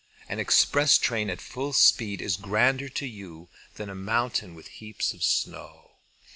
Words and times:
An 0.27 0.39
express 0.39 0.97
train 0.97 1.29
at 1.29 1.39
full 1.39 1.73
speed 1.73 2.23
is 2.23 2.35
grander 2.35 2.89
to 2.89 3.05
you 3.05 3.49
than 3.75 3.87
a 3.87 3.93
mountain 3.93 4.55
with 4.55 4.65
heaps 4.69 5.13
of 5.13 5.21
snow. 5.23 5.91